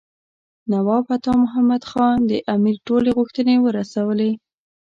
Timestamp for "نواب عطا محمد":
0.71-1.81